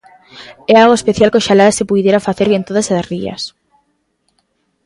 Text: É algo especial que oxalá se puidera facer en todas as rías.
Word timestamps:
É 0.73 0.75
algo 0.77 0.95
especial 0.99 1.31
que 1.31 1.39
oxalá 1.41 1.67
se 1.77 1.87
puidera 1.89 2.25
facer 2.27 2.47
en 2.57 2.65
todas 2.67 2.87
as 2.97 3.03
rías. 3.11 3.41